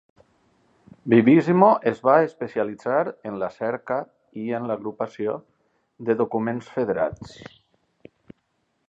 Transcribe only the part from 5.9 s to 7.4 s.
de documents federats.